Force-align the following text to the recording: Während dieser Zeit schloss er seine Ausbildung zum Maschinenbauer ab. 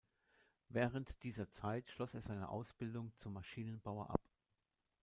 Während 0.69 1.21
dieser 1.21 1.51
Zeit 1.51 1.87
schloss 1.91 2.15
er 2.15 2.23
seine 2.23 2.49
Ausbildung 2.49 3.15
zum 3.17 3.33
Maschinenbauer 3.33 4.09
ab. 4.09 4.19